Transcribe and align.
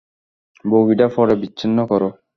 বগিটা 0.65 1.07
পরে 1.15 1.33
বিচ্ছিন্ন 1.41 1.77
করো! 1.85 2.09